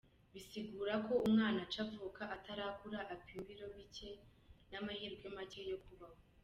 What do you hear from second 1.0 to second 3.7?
ko umwana aca avuka atarakura, apima ibiro